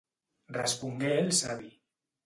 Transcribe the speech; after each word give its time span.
Respongué 0.57 1.13
el 1.21 1.31
savi. 1.43 1.73